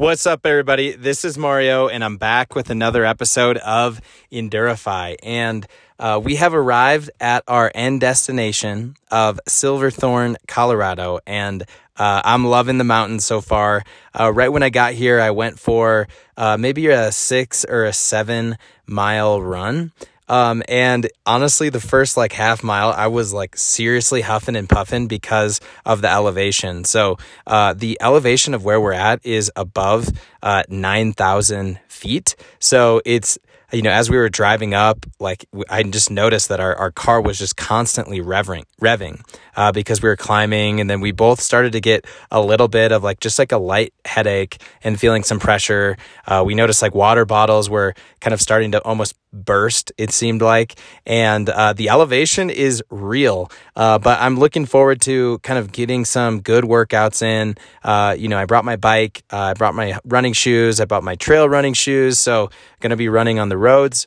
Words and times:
What's 0.00 0.24
up, 0.24 0.46
everybody? 0.46 0.92
This 0.92 1.26
is 1.26 1.36
Mario, 1.36 1.88
and 1.88 2.02
I'm 2.02 2.16
back 2.16 2.54
with 2.54 2.70
another 2.70 3.04
episode 3.04 3.58
of 3.58 4.00
Endurify. 4.32 5.16
And 5.22 5.66
uh, 5.98 6.18
we 6.24 6.36
have 6.36 6.54
arrived 6.54 7.10
at 7.20 7.44
our 7.46 7.70
end 7.74 8.00
destination 8.00 8.96
of 9.10 9.38
Silverthorne, 9.46 10.38
Colorado. 10.48 11.18
And 11.26 11.64
uh, 11.98 12.22
I'm 12.24 12.46
loving 12.46 12.78
the 12.78 12.84
mountains 12.84 13.26
so 13.26 13.42
far. 13.42 13.84
Uh, 14.18 14.32
right 14.32 14.48
when 14.48 14.62
I 14.62 14.70
got 14.70 14.94
here, 14.94 15.20
I 15.20 15.32
went 15.32 15.58
for 15.58 16.08
uh, 16.34 16.56
maybe 16.56 16.86
a 16.86 17.12
six 17.12 17.66
or 17.66 17.84
a 17.84 17.92
seven 17.92 18.56
mile 18.86 19.42
run. 19.42 19.92
Um, 20.30 20.62
and 20.68 21.08
honestly, 21.26 21.70
the 21.70 21.80
first 21.80 22.16
like 22.16 22.32
half 22.32 22.62
mile, 22.62 22.94
I 22.96 23.08
was 23.08 23.32
like 23.32 23.56
seriously 23.56 24.20
huffing 24.20 24.54
and 24.54 24.68
puffing 24.68 25.08
because 25.08 25.60
of 25.84 26.02
the 26.02 26.10
elevation. 26.10 26.84
So, 26.84 27.18
uh, 27.48 27.74
the 27.74 27.98
elevation 28.00 28.54
of 28.54 28.64
where 28.64 28.80
we're 28.80 28.92
at 28.92 29.26
is 29.26 29.50
above, 29.56 30.08
uh, 30.40 30.62
9,000 30.68 31.80
feet. 31.88 32.36
So 32.60 33.02
it's, 33.04 33.38
you 33.72 33.82
know, 33.82 33.90
as 33.90 34.08
we 34.08 34.16
were 34.16 34.28
driving 34.28 34.72
up, 34.72 35.04
like 35.18 35.46
I 35.68 35.82
just 35.82 36.10
noticed 36.12 36.48
that 36.48 36.60
our, 36.60 36.76
our 36.76 36.92
car 36.92 37.20
was 37.20 37.38
just 37.38 37.56
constantly 37.56 38.20
revving, 38.20 38.64
revving, 38.80 39.22
uh, 39.56 39.72
because 39.72 40.00
we 40.00 40.08
were 40.08 40.16
climbing. 40.16 40.80
And 40.80 40.88
then 40.88 41.00
we 41.00 41.10
both 41.10 41.40
started 41.40 41.72
to 41.72 41.80
get 41.80 42.06
a 42.30 42.40
little 42.40 42.68
bit 42.68 42.92
of 42.92 43.02
like, 43.02 43.18
just 43.18 43.38
like 43.38 43.50
a 43.52 43.58
light 43.58 43.92
headache 44.04 44.60
and 44.82 44.98
feeling 44.98 45.24
some 45.24 45.40
pressure. 45.40 45.96
Uh, 46.26 46.42
we 46.46 46.54
noticed 46.54 46.82
like 46.82 46.94
water 46.94 47.24
bottles 47.24 47.68
were 47.68 47.94
kind 48.20 48.34
of 48.34 48.40
starting 48.40 48.72
to 48.72 48.80
almost 48.82 49.14
burst, 49.32 49.92
it 49.98 50.10
seemed 50.12 50.42
like. 50.42 50.78
And, 51.06 51.48
uh, 51.48 51.72
the 51.72 51.88
elevation 51.88 52.50
is 52.50 52.82
real. 52.90 53.50
Uh, 53.76 53.98
but 53.98 54.20
I'm 54.20 54.38
looking 54.38 54.66
forward 54.66 55.00
to 55.02 55.38
kind 55.38 55.58
of 55.58 55.72
getting 55.72 56.04
some 56.04 56.40
good 56.40 56.64
workouts 56.64 57.22
in. 57.22 57.56
Uh, 57.82 58.14
you 58.18 58.28
know, 58.28 58.38
I 58.38 58.44
brought 58.44 58.64
my 58.64 58.76
bike, 58.76 59.22
uh, 59.32 59.38
I 59.38 59.54
brought 59.54 59.74
my 59.74 59.98
running 60.04 60.32
shoes, 60.32 60.80
I 60.80 60.84
bought 60.84 61.04
my 61.04 61.16
trail 61.16 61.48
running 61.48 61.74
shoes. 61.74 62.18
So, 62.18 62.50
going 62.80 62.90
to 62.90 62.96
be 62.96 63.08
running 63.08 63.38
on 63.38 63.48
the 63.48 63.58
roads. 63.58 64.06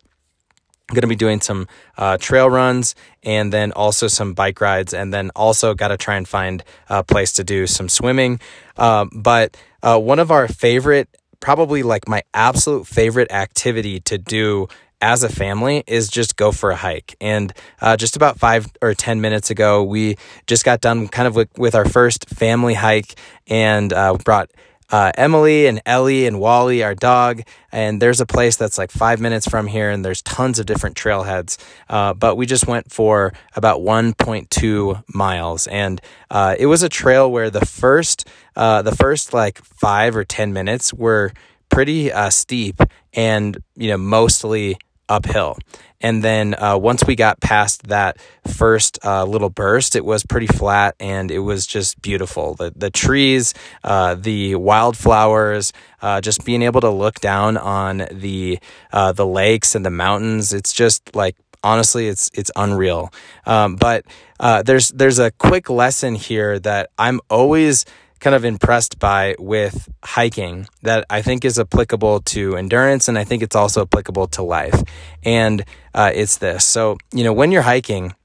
I'm 0.90 0.96
going 0.96 1.04
to 1.04 1.08
be 1.08 1.16
doing 1.16 1.40
some 1.40 1.68
uh, 1.98 2.18
trail 2.18 2.50
runs 2.50 2.94
and 3.24 3.54
then 3.54 3.72
also 3.72 4.08
some 4.08 4.34
bike 4.34 4.60
rides, 4.60 4.94
and 4.94 5.14
then 5.14 5.32
also 5.36 5.74
got 5.74 5.88
to 5.88 5.98
try 5.98 6.18
and 6.18 6.28
find 6.28 6.64
a 6.90 7.04
place 7.04 7.32
to 7.34 7.44
do 7.44 7.66
some 7.68 7.88
swimming. 7.88 8.40
Uh, 8.78 9.06
but 9.16 9.56
uh, 9.82 9.98
one 9.98 10.20
of 10.20 10.30
our 10.30 10.48
favorite, 10.48 11.08
probably 11.40 11.84
like 11.84 12.08
my 12.08 12.22
absolute 12.34 12.86
favorite 12.86 13.32
activity 13.32 14.02
to 14.02 14.18
do 14.18 14.68
as 15.04 15.22
a 15.22 15.30
family 15.30 15.84
is 15.86 16.08
just 16.08 16.38
go 16.38 16.54
for 16.54 16.72
a 16.72 16.78
hike. 16.78 17.16
And 17.20 17.52
uh, 17.82 17.98
just 17.98 18.16
about 18.16 18.40
five 18.40 18.68
or 18.82 18.94
10 18.94 19.20
minutes 19.20 19.50
ago, 19.52 19.84
we 19.84 20.16
just 20.48 20.64
got 20.64 20.80
done 20.80 21.09
kind 21.09 21.28
of 21.28 21.36
with, 21.36 21.50
with 21.58 21.76
our 21.76 21.84
first 21.84 22.30
family 22.30 22.73
hike 22.73 23.16
and 23.46 23.92
uh, 23.92 24.14
brought 24.24 24.50
uh, 24.90 25.12
Emily 25.18 25.66
and 25.68 25.81
Ellie 25.86 26.26
and 26.26 26.40
Wally, 26.40 26.84
our 26.84 26.96
dog. 26.96 27.42
And 27.70 28.02
there's 28.02 28.22
a 28.22 28.26
place 28.26 28.56
that's 28.56 28.78
like 28.78 28.92
five 28.92 29.20
minutes 29.20 29.46
from 29.46 29.68
here, 29.68 29.90
and 29.90 30.06
there's 30.06 30.22
tons 30.22 30.58
of 30.58 30.68
different 30.68 30.96
trailheads. 30.96 31.58
Uh, 31.90 32.14
but 32.14 32.38
we 32.38 32.46
just 32.46 32.66
went 32.66 32.90
for 32.90 33.34
about 33.58 33.81
1.2 33.81 35.04
miles, 35.14 35.68
and 35.68 36.00
uh, 36.30 36.56
it 36.58 36.68
was 36.68 36.81
a 36.81 36.90
trail 36.90 37.30
where 37.30 37.50
the 37.50 37.66
first, 37.66 38.26
uh, 38.56 38.81
the 38.84 38.96
first 38.96 39.34
like 39.34 39.58
five 39.58 40.16
or 40.16 40.24
ten 40.24 40.54
minutes 40.54 40.94
were 40.94 41.34
pretty 41.70 42.12
uh, 42.12 42.30
steep, 42.30 42.80
and 43.14 43.58
you 43.76 43.90
know 43.90 43.98
mostly 43.98 44.78
uphill. 45.09 45.58
And 46.02 46.22
then 46.22 46.54
uh, 46.56 46.78
once 46.78 47.06
we 47.06 47.16
got 47.16 47.40
past 47.40 47.88
that 47.88 48.18
first 48.46 49.00
uh, 49.06 49.23
little 49.23 49.50
burst, 49.50 49.96
it 49.96 50.04
was 50.04 50.26
pretty 50.26 50.48
flat 50.48 50.96
and 51.00 51.32
it 51.32 51.40
was 51.40 51.66
just 51.66 52.02
beautiful. 52.02 52.56
The 52.56 52.73
the 52.76 52.90
trees, 52.90 53.54
uh, 53.84 54.16
the 54.16 54.56
wildflowers, 54.56 55.72
uh, 56.02 56.20
just 56.20 56.44
being 56.44 56.62
able 56.62 56.81
to 56.81 56.90
look 56.90 57.22
down 57.22 57.56
on 57.56 58.06
the 58.12 58.59
uh, 58.92 59.14
the 59.14 59.26
lakes 59.26 59.76
and 59.76 59.86
the 59.86 59.90
mountains. 59.90 60.54
It's 60.54 60.74
just 60.74 61.16
like 61.16 61.38
honestly, 61.64 62.08
it's 62.08 62.30
it's 62.34 62.52
unreal. 62.56 63.12
Um, 63.46 63.78
but 63.78 64.06
uh, 64.40 64.62
there's 64.64 64.90
there's 64.90 65.20
a 65.20 65.31
quick 65.31 65.70
lesson 65.70 66.16
here 66.16 66.59
that 66.59 66.90
I'm 66.97 67.22
always 67.30 67.85
kind 68.23 68.35
of 68.35 68.45
impressed 68.45 69.00
by 69.00 69.35
with 69.38 69.89
hiking 70.01 70.66
that 70.81 71.06
I 71.09 71.22
think 71.22 71.44
is 71.44 71.59
applicable 71.59 72.22
to 72.22 72.56
endurance 72.56 73.09
and 73.09 73.19
I 73.19 73.25
think 73.25 73.44
it's 73.44 73.56
also 73.56 73.81
applicable 73.81 74.28
to 74.28 74.44
life. 74.44 74.81
And 75.23 75.66
uh, 75.94 76.11
it's 76.16 76.38
this. 76.38 76.66
So, 76.66 76.97
you 77.13 77.25
know, 77.25 77.34
when 77.34 77.51
you're 77.51 77.63
hiking, 77.63 78.16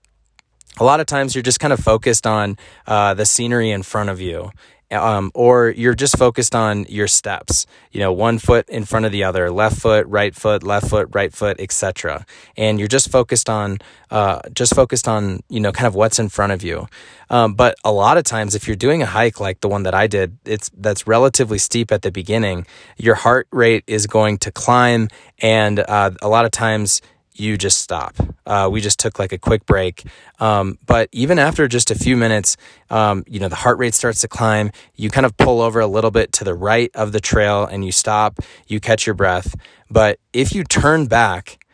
a 0.78 0.84
lot 0.84 1.00
of 1.00 1.06
times 1.06 1.34
you're 1.34 1.42
just 1.42 1.58
kind 1.58 1.72
of 1.72 1.80
focused 1.80 2.28
on 2.28 2.56
uh, 2.86 3.14
the 3.14 3.26
scenery 3.26 3.72
in 3.72 3.82
front 3.82 4.08
of 4.08 4.20
you 4.20 4.52
um, 4.90 5.30
or 5.34 5.70
you're 5.70 5.94
just 5.94 6.16
focused 6.16 6.54
on 6.54 6.84
your 6.88 7.06
steps 7.06 7.66
you 7.92 8.00
know 8.00 8.12
one 8.12 8.38
foot 8.38 8.68
in 8.68 8.84
front 8.84 9.06
of 9.06 9.12
the 9.12 9.24
other 9.24 9.50
left 9.50 9.78
foot 9.80 10.06
right 10.06 10.34
foot 10.34 10.62
left 10.62 10.88
foot 10.88 11.08
right 11.12 11.32
foot 11.32 11.60
etc 11.60 12.24
and 12.56 12.78
you're 12.78 12.88
just 12.88 13.10
focused 13.10 13.48
on 13.50 13.78
uh, 14.10 14.40
just 14.54 14.74
focused 14.74 15.06
on 15.06 15.40
you 15.48 15.60
know 15.60 15.72
kind 15.72 15.86
of 15.86 15.94
what's 15.94 16.18
in 16.18 16.28
front 16.28 16.52
of 16.52 16.62
you. 16.62 16.88
Um, 17.30 17.52
but 17.52 17.76
a 17.84 17.92
lot 17.92 18.16
of 18.16 18.24
times 18.24 18.54
if 18.54 18.66
you're 18.66 18.76
doing 18.76 19.02
a 19.02 19.06
hike 19.06 19.38
like 19.38 19.60
the 19.60 19.68
one 19.68 19.82
that 19.82 19.94
i 19.94 20.06
did 20.06 20.38
it's 20.46 20.70
that's 20.78 21.06
relatively 21.06 21.58
steep 21.58 21.92
at 21.92 22.00
the 22.00 22.10
beginning 22.10 22.66
your 22.96 23.14
heart 23.14 23.46
rate 23.50 23.84
is 23.86 24.06
going 24.06 24.38
to 24.38 24.50
climb. 24.50 25.08
And 25.40 25.78
uh, 25.78 26.10
a 26.20 26.28
lot 26.28 26.44
of 26.44 26.50
times 26.50 27.00
you 27.38 27.56
just 27.56 27.78
stop. 27.78 28.16
Uh, 28.46 28.68
we 28.70 28.80
just 28.80 28.98
took 28.98 29.18
like 29.18 29.32
a 29.32 29.38
quick 29.38 29.66
break. 29.66 30.04
Um, 30.40 30.78
but 30.86 31.08
even 31.12 31.38
after 31.38 31.68
just 31.68 31.90
a 31.90 31.94
few 31.94 32.16
minutes, 32.16 32.56
um, 32.90 33.24
you 33.26 33.40
know, 33.40 33.48
the 33.48 33.56
heart 33.56 33.78
rate 33.78 33.94
starts 33.94 34.20
to 34.22 34.28
climb. 34.28 34.70
You 34.94 35.10
kind 35.10 35.26
of 35.26 35.36
pull 35.36 35.60
over 35.60 35.80
a 35.80 35.86
little 35.86 36.10
bit 36.10 36.32
to 36.32 36.44
the 36.44 36.54
right 36.54 36.90
of 36.94 37.12
the 37.12 37.20
trail 37.20 37.64
and 37.64 37.84
you 37.84 37.92
stop, 37.92 38.40
you 38.66 38.80
catch 38.80 39.06
your 39.06 39.14
breath. 39.14 39.54
But 39.90 40.18
if 40.32 40.54
you 40.54 40.64
turn 40.64 41.06
back, 41.06 41.64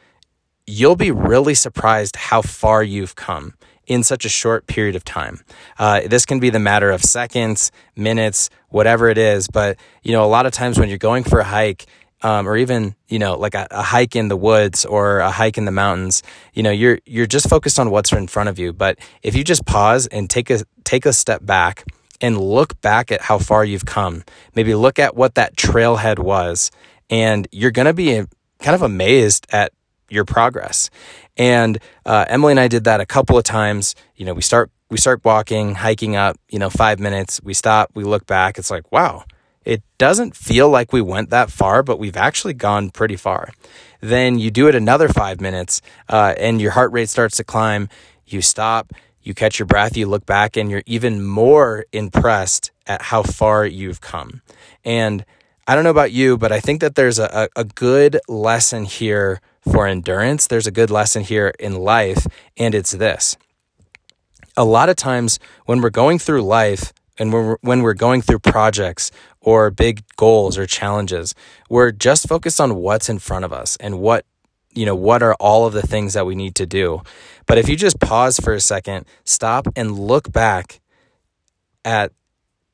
you'll 0.66 0.97
be 0.97 1.10
really 1.10 1.54
surprised 1.54 2.16
how 2.16 2.42
far 2.42 2.82
you've 2.82 3.14
come 3.16 3.54
in 3.86 4.03
such 4.03 4.24
a 4.24 4.28
short 4.28 4.66
period 4.66 4.97
of 4.97 5.04
time. 5.04 5.41
Uh, 5.78 6.00
this 6.06 6.24
can 6.24 6.41
be 6.41 6.50
the 6.50 6.58
matter 6.58 6.91
of 6.91 7.03
seconds, 7.03 7.70
minutes, 7.97 8.48
whatever 8.69 9.08
it 9.08 9.19
is. 9.19 9.47
But, 9.48 9.78
you 10.03 10.12
know, 10.12 10.24
a 10.24 10.26
lot 10.26 10.47
of 10.47 10.53
times 10.53 10.78
when 10.78 10.88
you're 10.88 10.98
going 10.98 11.24
for 11.24 11.38
a 11.38 11.44
hike, 11.44 11.86
um, 12.24 12.48
or 12.48 12.56
even 12.56 12.96
you 13.06 13.20
know 13.20 13.36
like 13.36 13.54
a, 13.54 13.68
a, 13.70 13.82
hike 13.82 14.16
in 14.16 14.28
the 14.28 14.36
woods 14.36 14.84
or 14.84 15.18
a 15.18 15.30
hike 15.30 15.58
in 15.58 15.66
the 15.66 15.70
mountains 15.70 16.22
you 16.54 16.62
know 16.62 16.70
you're 16.70 16.98
you're 17.04 17.26
just 17.26 17.48
focused 17.48 17.78
on 17.78 17.90
what's 17.90 18.10
in 18.10 18.26
front 18.26 18.48
of 18.48 18.58
you. 18.58 18.72
But 18.72 18.98
if 19.22 19.36
you 19.36 19.44
just 19.44 19.64
pause 19.66 20.08
and 20.08 20.28
take 20.28 20.50
a 20.50 20.64
take 20.82 21.06
a 21.06 21.12
step 21.12 21.44
back 21.44 21.84
and 22.20 22.40
look 22.40 22.80
back 22.80 23.12
at 23.12 23.20
how 23.20 23.38
far 23.38 23.64
you've 23.64 23.84
come 23.84 24.24
maybe 24.54 24.74
look 24.74 24.98
at 24.98 25.14
what 25.14 25.34
that 25.34 25.54
trailhead 25.54 26.18
was 26.18 26.70
and 27.10 27.46
you're 27.52 27.70
going 27.70 27.86
to 27.86 27.92
be 27.92 28.24
kind 28.60 28.74
of 28.74 28.82
amazed 28.82 29.46
at 29.52 29.72
your 30.08 30.24
progress. 30.24 30.91
And 31.36 31.78
uh, 32.06 32.24
emily 32.28 32.52
and 32.52 32.60
i 32.60 32.68
did 32.68 32.84
that 32.84 33.00
a 33.00 33.06
couple 33.06 33.36
of 33.36 33.44
times. 33.44 33.94
You 34.16 34.24
know 34.24 34.32
we 34.32 34.42
start 34.42 34.70
we 34.88 34.96
start 34.96 35.22
walking 35.24 35.74
hiking 35.74 36.16
up 36.16 36.38
you 36.48 36.58
know 36.58 36.70
five 36.70 36.98
minutes. 36.98 37.42
We 37.42 37.52
stop 37.52 37.91
we 37.94 38.04
look 38.04 38.26
back. 38.26 38.56
It's 38.56 38.70
like 38.70 38.91
wow 38.91 39.24
it 39.64 39.82
doesn't 39.98 40.36
feel 40.36 40.69
like 40.69 40.92
we 40.92 41.00
went 41.00 41.30
that 41.30 41.50
far, 41.50 41.82
but 41.82 41.98
we've 41.98 42.16
actually 42.16 42.54
gone 42.54 42.91
pretty 42.91 43.16
far. 43.16 43.50
Then 44.00 44.38
you 44.38 44.50
do 44.50 44.69
it 44.69 44.75
another 44.75 45.08
five 45.08 45.41
minutes, 45.41 45.80
uh, 46.08 46.34
and 46.38 46.60
your 46.60 46.72
heart 46.72 46.92
rate 46.92 47.08
starts 47.08 47.36
to 47.38 47.44
climb. 47.44 47.88
You 48.26 48.42
stop, 48.42 48.92
you 49.22 49.32
catch 49.34 49.58
your 49.58 49.66
breath, 49.66 49.97
you 49.97 50.06
look 50.06 50.26
back, 50.26 50.56
and 50.56 50.70
you're 50.70 50.82
even 50.86 51.24
more 51.24 51.86
impressed 51.92 52.70
at 52.86 53.03
how 53.03 53.22
far 53.22 53.64
you've 53.64 54.00
come. 54.00 54.42
And 54.84 55.24
I 55.66 55.74
don't 55.74 55.84
know 55.84 55.91
about 55.91 56.12
you, 56.12 56.36
but 56.36 56.53
I 56.53 56.60
think 56.60 56.80
that 56.82 56.94
there's 56.94 57.19
a, 57.19 57.48
a 57.56 57.64
good 57.64 58.20
lesson 58.28 58.84
here 58.84 59.41
for 59.62 59.86
endurance. 59.86 60.47
There's 60.47 60.66
a 60.66 60.70
good 60.70 60.91
lesson 60.91 61.22
here 61.22 61.54
in 61.58 61.74
life, 61.76 62.26
and 62.58 62.74
it's 62.74 62.92
this. 62.92 63.38
A 64.58 64.64
lot 64.64 64.91
of 64.91 64.97
times 64.97 65.38
when 65.64 65.80
we're 65.80 65.88
going 65.88 66.19
through 66.19 66.42
life, 66.42 66.92
and 67.19 67.32
when 67.32 67.47
we're, 67.47 67.56
when 67.60 67.82
we're 67.82 67.94
going 67.94 68.22
through 68.22 68.41
projects 68.41 69.10
or 69.44 69.71
big 69.71 70.03
goals 70.16 70.56
or 70.59 70.66
challenges, 70.66 71.34
we're 71.68 71.92
just 71.92 72.27
focused 72.27 72.60
on 72.60 72.77
what's 72.77 73.09
in 73.09 73.18
front 73.18 73.45
of 73.45 73.53
us 73.53 73.77
and 73.77 74.01
what, 74.01 74.24
you 74.74 74.86
know, 74.86 74.95
what 74.95 75.22
are 75.22 75.34
all 75.34 75.66
of 75.66 75.74
the 75.74 75.86
things 75.86 76.15
that 76.15 76.27
we 76.27 76.34
need 76.34 76.54
to 76.57 76.66
do. 76.66 77.03
But 77.47 77.59
if 77.59 77.68
you 77.68 77.77
just 77.77 78.01
pause 78.01 78.41
for 78.41 78.54
a 78.54 78.60
second, 78.60 79.04
stop 79.24 79.68
and 79.77 79.98
look 79.98 80.33
back 80.33 80.80
at 81.84 82.10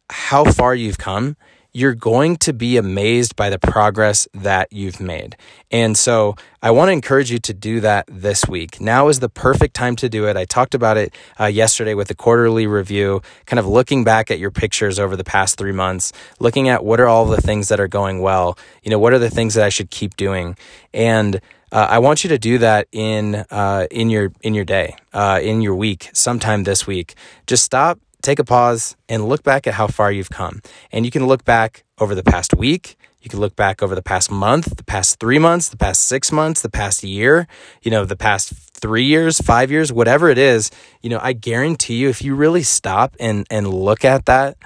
how 0.08 0.44
far 0.44 0.74
you've 0.74 0.98
come, 0.98 1.36
you're 1.72 1.94
going 1.94 2.36
to 2.36 2.52
be 2.52 2.76
amazed 2.76 3.36
by 3.36 3.50
the 3.50 3.58
progress 3.58 4.26
that 4.34 4.72
you've 4.72 5.00
made. 5.00 5.36
And 5.70 5.96
so 5.96 6.34
I 6.62 6.70
want 6.72 6.88
to 6.88 6.92
encourage 6.92 7.30
you 7.30 7.38
to 7.38 7.54
do 7.54 7.80
that 7.80 8.06
this 8.08 8.46
week. 8.46 8.80
Now 8.80 9.08
is 9.08 9.20
the 9.20 9.28
perfect 9.28 9.74
time 9.74 9.96
to 9.96 10.08
do 10.08 10.26
it. 10.26 10.36
I 10.36 10.44
talked 10.44 10.74
about 10.74 10.96
it 10.96 11.14
uh, 11.38 11.46
yesterday 11.46 11.94
with 11.94 12.08
the 12.08 12.14
quarterly 12.14 12.66
review, 12.66 13.22
kind 13.46 13.58
of 13.58 13.66
looking 13.66 14.04
back 14.04 14.30
at 14.30 14.38
your 14.38 14.50
pictures 14.50 14.98
over 14.98 15.16
the 15.16 15.24
past 15.24 15.58
three 15.58 15.72
months, 15.72 16.12
looking 16.38 16.68
at 16.68 16.84
what 16.84 17.00
are 17.00 17.06
all 17.06 17.24
the 17.26 17.40
things 17.40 17.68
that 17.68 17.80
are 17.80 17.88
going 17.88 18.20
well. 18.20 18.58
You 18.82 18.90
know, 18.90 18.98
what 18.98 19.12
are 19.12 19.18
the 19.18 19.30
things 19.30 19.54
that 19.54 19.64
I 19.64 19.68
should 19.68 19.90
keep 19.90 20.16
doing? 20.16 20.56
And 20.92 21.40
uh, 21.72 21.86
I 21.88 22.00
want 22.00 22.24
you 22.24 22.28
to 22.30 22.38
do 22.38 22.58
that 22.58 22.88
in 22.90 23.36
uh, 23.50 23.86
in 23.90 24.10
your 24.10 24.32
in 24.42 24.54
your 24.54 24.64
day, 24.64 24.96
uh, 25.12 25.38
in 25.40 25.60
your 25.60 25.76
week, 25.76 26.10
sometime 26.12 26.64
this 26.64 26.86
week. 26.86 27.14
Just 27.46 27.62
stop 27.62 28.00
take 28.22 28.38
a 28.38 28.44
pause 28.44 28.96
and 29.08 29.28
look 29.28 29.42
back 29.42 29.66
at 29.66 29.74
how 29.74 29.86
far 29.86 30.12
you've 30.12 30.30
come. 30.30 30.60
And 30.92 31.04
you 31.04 31.10
can 31.10 31.26
look 31.26 31.44
back 31.44 31.84
over 31.98 32.14
the 32.14 32.22
past 32.22 32.54
week, 32.54 32.96
You 33.22 33.28
can 33.28 33.38
look 33.38 33.54
back 33.54 33.82
over 33.82 33.94
the 33.94 34.02
past 34.02 34.30
month, 34.30 34.76
the 34.76 34.84
past 34.84 35.20
three 35.20 35.38
months, 35.38 35.68
the 35.68 35.76
past 35.76 36.06
six 36.06 36.32
months, 36.32 36.62
the 36.62 36.70
past 36.70 37.04
year, 37.04 37.46
you 37.82 37.90
know, 37.90 38.06
the 38.06 38.16
past 38.16 38.54
three 38.72 39.04
years, 39.04 39.38
five 39.38 39.70
years, 39.70 39.92
whatever 39.92 40.30
it 40.30 40.38
is. 40.38 40.70
You 41.02 41.10
know, 41.10 41.20
I 41.22 41.34
guarantee 41.34 41.96
you, 41.96 42.08
if 42.08 42.22
you 42.22 42.34
really 42.34 42.62
stop 42.62 43.14
and, 43.20 43.46
and 43.50 43.68
look 43.68 44.06
at 44.06 44.24
that, 44.24 44.56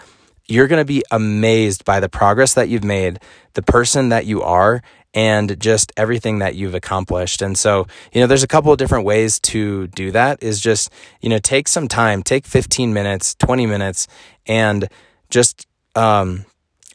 you're 0.46 0.68
going 0.68 0.80
to 0.80 0.84
be 0.84 1.02
amazed 1.10 1.84
by 1.84 1.98
the 1.98 2.08
progress 2.08 2.54
that 2.54 2.68
you've 2.68 2.84
made, 2.84 3.18
the 3.54 3.62
person 3.62 4.10
that 4.10 4.24
you 4.24 4.42
are, 4.42 4.82
and 5.14 5.58
just 5.60 5.92
everything 5.96 6.40
that 6.40 6.56
you've 6.56 6.74
accomplished. 6.74 7.40
And 7.40 7.56
so, 7.56 7.86
you 8.12 8.20
know, 8.20 8.26
there's 8.26 8.42
a 8.42 8.48
couple 8.48 8.72
of 8.72 8.78
different 8.78 9.04
ways 9.04 9.38
to 9.40 9.86
do 9.88 10.10
that 10.10 10.42
is 10.42 10.60
just, 10.60 10.90
you 11.20 11.28
know, 11.28 11.38
take 11.38 11.68
some 11.68 11.88
time, 11.88 12.22
take 12.22 12.46
15 12.46 12.92
minutes, 12.92 13.34
20 13.36 13.66
minutes, 13.66 14.08
and 14.46 14.88
just 15.30 15.66
um, 15.94 16.44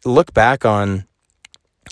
look 0.05 0.33
back 0.33 0.65
on 0.65 1.05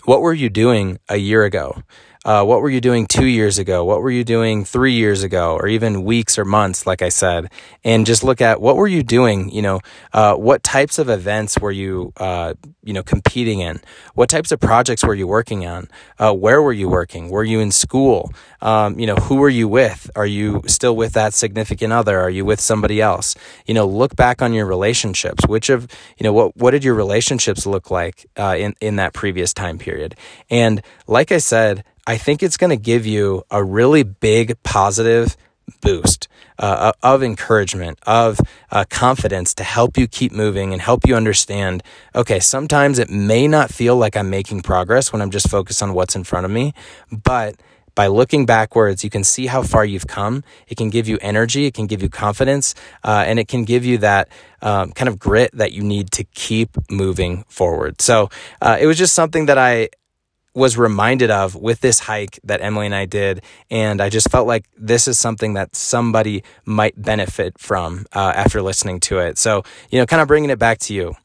what 0.05 0.21
were 0.21 0.33
you 0.33 0.49
doing 0.49 0.99
a 1.09 1.17
year 1.17 1.43
ago? 1.43 1.81
Uh, 2.27 2.43
what 2.43 2.61
were 2.61 2.69
you 2.69 2.81
doing 2.81 3.07
two 3.07 3.25
years 3.25 3.57
ago? 3.57 3.85
What 3.85 4.01
were 4.01 4.11
you 4.11 4.25
doing 4.25 4.65
three 4.65 4.91
years 4.91 5.23
ago, 5.23 5.55
or 5.55 5.65
even 5.69 6.03
weeks 6.03 6.37
or 6.37 6.43
months, 6.43 6.85
like 6.85 7.01
I 7.01 7.07
said? 7.07 7.49
And 7.85 8.05
just 8.05 8.21
look 8.21 8.41
at 8.41 8.59
what 8.59 8.75
were 8.75 8.87
you 8.87 9.01
doing? 9.01 9.49
You 9.49 9.61
know, 9.61 9.79
uh, 10.11 10.35
what 10.35 10.61
types 10.61 10.99
of 10.99 11.09
events 11.09 11.57
were 11.57 11.71
you, 11.71 12.11
uh, 12.17 12.55
you 12.83 12.91
know, 12.91 13.01
competing 13.01 13.61
in? 13.61 13.79
What 14.13 14.27
types 14.27 14.51
of 14.51 14.59
projects 14.59 15.05
were 15.05 15.15
you 15.15 15.25
working 15.25 15.65
on? 15.65 15.87
Uh, 16.19 16.33
where 16.33 16.61
were 16.61 16.73
you 16.73 16.89
working? 16.89 17.29
Were 17.29 17.45
you 17.45 17.61
in 17.61 17.71
school? 17.71 18.33
Um, 18.61 18.99
you 18.99 19.07
know, 19.07 19.15
who 19.15 19.35
were 19.35 19.47
you 19.47 19.69
with? 19.69 20.11
Are 20.13 20.25
you 20.25 20.63
still 20.67 20.97
with 20.97 21.13
that 21.13 21.33
significant 21.33 21.93
other? 21.93 22.19
Are 22.19 22.29
you 22.29 22.43
with 22.43 22.59
somebody 22.59 22.99
else? 22.99 23.35
You 23.65 23.73
know, 23.73 23.87
look 23.87 24.17
back 24.17 24.41
on 24.41 24.51
your 24.51 24.65
relationships. 24.65 25.47
Which 25.47 25.69
of, 25.69 25.87
you 26.17 26.25
know, 26.25 26.33
what 26.33 26.57
what 26.57 26.71
did 26.71 26.83
your 26.83 26.95
relationships 26.95 27.65
look 27.65 27.89
like 27.89 28.25
uh, 28.35 28.57
in 28.59 28.73
in 28.81 28.97
that 28.97 29.13
previous 29.13 29.53
time 29.53 29.77
period? 29.77 30.15
And 30.49 30.81
like 31.07 31.31
I 31.31 31.37
said 31.37 31.85
I 32.07 32.15
think 32.15 32.41
it's 32.41 32.55
going 32.55 32.69
to 32.69 32.77
give 32.77 33.05
you 33.05 33.43
a 33.51 33.61
really 33.61 34.03
big 34.03 34.63
positive 34.63 35.35
boost 35.81 36.29
uh, 36.57 36.93
of 37.03 37.21
encouragement, 37.21 37.99
of 38.07 38.39
uh, 38.71 38.85
confidence 38.89 39.53
to 39.55 39.65
help 39.65 39.97
you 39.97 40.07
keep 40.07 40.31
moving 40.31 40.71
and 40.71 40.81
help 40.81 41.05
you 41.05 41.15
understand 41.15 41.83
okay, 42.15 42.39
sometimes 42.39 42.97
it 42.97 43.09
may 43.09 43.45
not 43.45 43.73
feel 43.73 43.97
like 43.97 44.15
I'm 44.15 44.29
making 44.29 44.61
progress 44.61 45.11
when 45.11 45.21
I'm 45.21 45.31
just 45.31 45.49
focused 45.49 45.83
on 45.83 45.93
what's 45.93 46.15
in 46.15 46.23
front 46.23 46.45
of 46.45 46.51
me, 46.51 46.73
but 47.11 47.55
by 47.93 48.07
looking 48.07 48.45
backwards, 48.45 49.03
you 49.03 49.09
can 49.09 49.25
see 49.25 49.47
how 49.47 49.61
far 49.63 49.83
you've 49.83 50.07
come. 50.07 50.43
It 50.67 50.77
can 50.77 50.89
give 50.89 51.09
you 51.09 51.17
energy, 51.19 51.65
it 51.65 51.73
can 51.73 51.87
give 51.87 52.01
you 52.01 52.09
confidence, 52.09 52.73
uh, 53.03 53.25
and 53.27 53.37
it 53.37 53.47
can 53.49 53.65
give 53.65 53.83
you 53.83 53.97
that 53.97 54.29
um, 54.61 54.91
kind 54.93 55.09
of 55.09 55.19
grit 55.19 55.49
that 55.53 55.73
you 55.73 55.81
need 55.81 56.11
to 56.11 56.23
keep 56.23 56.77
moving 56.89 57.43
forward. 57.49 57.99
So 57.99 58.29
uh, 58.61 58.77
it 58.79 58.85
was 58.85 58.97
just 58.97 59.13
something 59.13 59.47
that 59.47 59.57
I 59.57 59.89
was 60.57 60.75
reminded 60.75 61.29
of 61.29 61.53
with 61.55 61.81
this 61.81 61.99
hike 61.99 62.39
that 62.43 62.61
Emily 62.61 62.87
and 62.87 62.95
I 62.95 63.05
did. 63.05 63.43
And 63.69 64.01
I 64.01 64.09
just 64.09 64.31
felt 64.31 64.47
like 64.47 64.65
this 64.75 65.07
is 65.07 65.19
something 65.19 65.53
that 65.53 65.75
somebody 65.75 66.43
might 66.65 66.99
benefit 66.99 67.59
from 67.59 68.07
uh, 68.11 68.33
after 68.35 68.63
listening 68.63 68.99
to 69.01 69.19
it. 69.19 69.37
So, 69.37 69.63
you 69.91 69.99
know, 69.99 70.07
kind 70.07 70.19
of 70.19 70.27
bringing 70.27 70.49
it 70.49 70.57
back 70.57 70.79
to 70.79 70.95
you, 70.95 71.15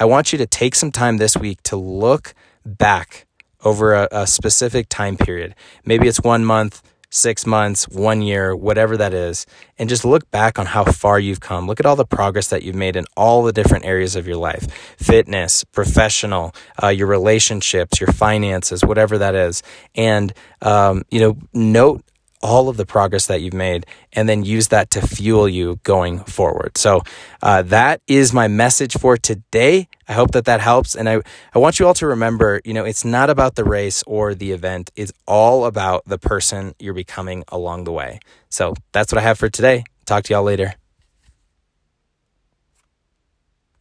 I 0.00 0.06
want 0.06 0.32
you 0.32 0.38
to 0.38 0.46
take 0.46 0.74
some 0.74 0.90
time 0.90 1.18
this 1.18 1.36
week 1.36 1.62
to 1.64 1.76
look 1.76 2.34
back 2.66 3.26
over 3.64 3.94
a, 3.94 4.08
a 4.10 4.26
specific 4.26 4.88
time 4.88 5.16
period. 5.16 5.54
Maybe 5.84 6.08
it's 6.08 6.20
one 6.20 6.44
month, 6.44 6.82
six 7.10 7.44
months, 7.44 7.88
one 7.88 8.22
year, 8.22 8.54
whatever 8.54 8.96
that 8.96 9.12
is, 9.12 9.46
and 9.78 9.88
just 9.88 10.04
look 10.04 10.30
back 10.30 10.58
on 10.58 10.66
how 10.66 10.84
far 10.84 11.18
you've 11.18 11.40
come. 11.40 11.66
Look 11.66 11.80
at 11.80 11.86
all 11.86 11.96
the 11.96 12.06
progress 12.06 12.48
that 12.48 12.62
you've 12.62 12.76
made 12.76 12.96
in 12.96 13.04
all 13.16 13.42
the 13.42 13.52
different 13.52 13.84
areas 13.84 14.16
of 14.16 14.26
your 14.26 14.36
life 14.36 14.66
fitness, 14.96 15.64
professional, 15.64 16.54
uh, 16.82 16.88
your 16.88 17.06
relationships, 17.06 18.00
your 18.00 18.12
finances, 18.12 18.84
whatever 18.84 19.18
that 19.18 19.34
is. 19.34 19.62
And, 19.94 20.32
um, 20.62 21.02
you 21.10 21.20
know, 21.20 21.36
note 21.52 22.02
all 22.40 22.68
of 22.68 22.76
the 22.76 22.86
progress 22.86 23.26
that 23.26 23.42
you've 23.42 23.54
made 23.54 23.86
and 24.12 24.28
then 24.28 24.44
use 24.44 24.68
that 24.68 24.90
to 24.90 25.06
fuel 25.06 25.48
you 25.48 25.78
going 25.82 26.20
forward. 26.20 26.76
So 26.78 27.02
uh, 27.42 27.62
that 27.62 28.00
is 28.06 28.32
my 28.32 28.48
message 28.48 28.96
for 28.96 29.16
today. 29.16 29.88
I 30.08 30.12
hope 30.14 30.32
that 30.32 30.46
that 30.46 30.60
helps. 30.60 30.94
And 30.96 31.08
I, 31.08 31.20
I 31.54 31.58
want 31.58 31.78
you 31.78 31.86
all 31.86 31.94
to 31.94 32.06
remember, 32.06 32.60
you 32.64 32.74
know, 32.74 32.84
it's 32.84 33.04
not 33.04 33.30
about 33.30 33.54
the 33.54 33.64
race 33.64 34.02
or 34.06 34.34
the 34.34 34.52
event. 34.52 34.90
It's 34.96 35.12
all 35.26 35.66
about 35.66 36.04
the 36.06 36.18
person 36.18 36.74
you're 36.78 36.94
becoming 36.94 37.44
along 37.48 37.84
the 37.84 37.92
way. 37.92 38.20
So 38.48 38.74
that's 38.92 39.12
what 39.12 39.18
I 39.18 39.22
have 39.22 39.38
for 39.38 39.48
today. 39.48 39.84
Talk 40.06 40.24
to 40.24 40.34
y'all 40.34 40.42
later. 40.42 40.79